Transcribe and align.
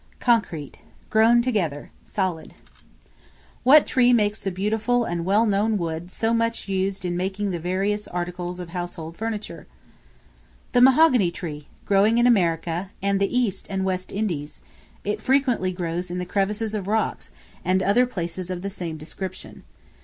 Concrete, 0.19 0.79
grown 1.11 1.43
together, 1.43 1.91
solid. 2.05 2.55
What 3.61 3.85
Tree 3.85 4.11
produces 4.11 4.39
the 4.41 4.49
beautiful 4.49 5.05
and 5.05 5.25
well 5.25 5.45
known 5.45 5.77
wood 5.77 6.09
so 6.09 6.33
much 6.33 6.67
used 6.67 7.05
in 7.05 7.15
making 7.15 7.51
the 7.51 7.59
various 7.59 8.07
articles 8.07 8.59
of 8.59 8.69
household 8.69 9.15
furniture? 9.15 9.67
The 10.71 10.81
Mahogany 10.81 11.29
Tree, 11.29 11.67
growing 11.85 12.17
in 12.17 12.25
America, 12.25 12.89
and 13.03 13.19
the 13.19 13.37
East 13.37 13.67
and 13.69 13.85
West 13.85 14.11
Indies; 14.11 14.59
it 15.03 15.21
frequently 15.21 15.71
grows 15.71 16.09
in 16.09 16.17
the 16.17 16.25
crevices 16.25 16.73
of 16.73 16.87
rocks, 16.87 17.29
and 17.63 17.83
other 17.83 18.07
places 18.07 18.49
of 18.49 18.63
the 18.63 18.71
same 18.71 18.97
description. 18.97 19.61